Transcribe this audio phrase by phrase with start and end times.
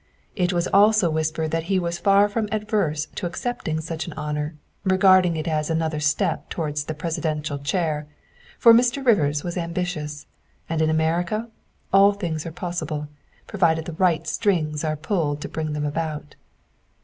[0.35, 4.55] It was also whispered that he was far from averse to accepting such an honor,
[4.83, 8.07] regarding it as another step towards the Presidential chair,
[8.57, 9.05] for Mr.
[9.05, 10.25] Rivers was ambitious,
[10.67, 11.49] and in America
[11.93, 13.09] all things are possible,
[13.45, 16.35] provided the right strings are pulled to bring them about.